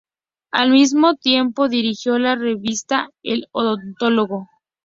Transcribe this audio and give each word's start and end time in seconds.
Al 0.51 0.71
mismo 0.71 1.13
tiempo 1.15 1.69
dirigió 1.69 2.17
la 2.17 2.33
revista 2.35 3.11
El 3.21 3.45
Odontólogo. 3.51 4.49